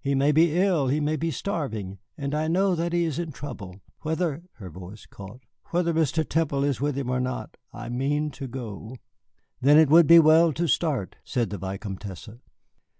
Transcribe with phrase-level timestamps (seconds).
[0.00, 3.32] He may be ill, he may be starving and I know that he is in
[3.32, 3.80] trouble.
[4.02, 6.24] Whether" (her voice caught) "whether Mr.
[6.24, 8.94] Temple is with him or not, I mean to go."
[9.60, 12.28] "Then it would be well to start," said the Vicomtesse.